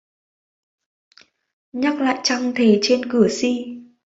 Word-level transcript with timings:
Nhắc 1.73 2.01
lại 2.01 2.19
trăng 2.23 2.51
thề 2.55 2.79
trên 2.81 3.09
cửa 3.11 3.27
si 3.29 3.81